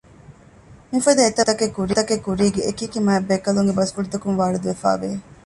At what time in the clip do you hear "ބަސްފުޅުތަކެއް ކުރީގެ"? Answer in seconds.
1.59-2.61